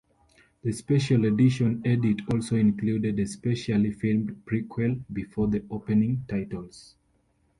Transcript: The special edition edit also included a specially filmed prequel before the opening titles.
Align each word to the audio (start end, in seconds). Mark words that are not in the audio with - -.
The 0.63 0.71
special 0.71 1.25
edition 1.25 1.83
edit 1.85 2.21
also 2.33 2.55
included 2.55 3.19
a 3.19 3.27
specially 3.27 3.91
filmed 3.91 4.43
prequel 4.47 4.99
before 5.13 5.47
the 5.47 5.63
opening 5.69 6.25
titles. 6.27 6.95